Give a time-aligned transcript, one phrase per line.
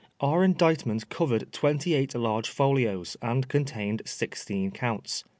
[0.19, 5.25] Our Indictment covered twenty eight large folios, and contained sixteen Counts.